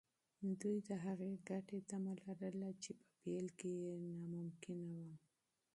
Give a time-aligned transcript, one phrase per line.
[0.61, 3.73] دوی د هغې ګټې تمه لرله چې په پیل کې
[4.23, 5.13] ناممکنه وه.